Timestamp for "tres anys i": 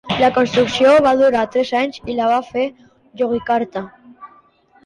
1.57-2.17